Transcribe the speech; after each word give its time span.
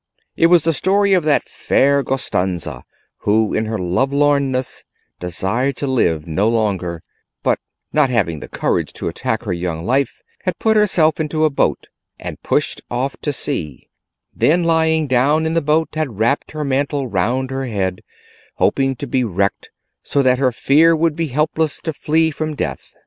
It 0.35 0.47
was 0.47 0.63
the 0.63 0.73
story 0.73 1.13
of 1.13 1.25
that 1.25 1.43
fair 1.43 2.01
Gostanza 2.01 2.81
who 3.19 3.53
in 3.53 3.65
her 3.65 3.77
lovelorn 3.77 4.49
ness 4.51 4.83
desired 5.19 5.75
to 5.77 5.85
live 5.85 6.25
no 6.25 6.49
longer, 6.49 7.03
but 7.43 7.59
not 7.93 8.09
having 8.09 8.39
the 8.39 8.47
courage 8.47 8.93
to 8.93 9.07
attack 9.09 9.43
her 9.43 9.53
young 9.53 9.85
life, 9.85 10.23
had 10.41 10.57
put 10.57 10.75
herself 10.75 11.19
into 11.19 11.45
a 11.45 11.51
boat 11.51 11.87
and 12.19 12.41
pushed 12.41 12.81
off 12.89 13.15
to 13.17 13.31
sea; 13.31 13.91
then, 14.33 14.63
lying 14.63 15.05
down 15.05 15.45
in 15.45 15.53
the 15.53 15.61
boat, 15.61 15.89
had 15.93 16.17
wrapt 16.17 16.49
her 16.53 16.63
mantle 16.63 17.05
round 17.07 17.51
her 17.51 17.65
head, 17.67 18.01
hoping 18.55 18.95
to 18.95 19.05
be 19.05 19.23
wrecked, 19.23 19.69
so 20.01 20.23
that 20.23 20.39
her 20.39 20.51
fear 20.51 20.95
would 20.95 21.15
be 21.15 21.27
helpless 21.27 21.79
to 21.79 21.93
flee 21.93 22.31
from 22.31 22.55
death. 22.55 22.93